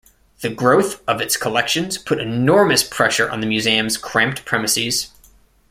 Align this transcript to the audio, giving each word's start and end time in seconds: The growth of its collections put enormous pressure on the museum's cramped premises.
The 0.39 0.49
growth 0.49 0.99
of 1.07 1.21
its 1.21 1.37
collections 1.37 1.99
put 1.99 2.19
enormous 2.19 2.81
pressure 2.83 3.29
on 3.29 3.39
the 3.39 3.45
museum's 3.45 3.97
cramped 3.97 4.45
premises. 4.45 5.11